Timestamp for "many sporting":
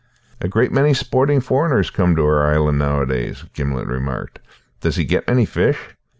0.71-1.41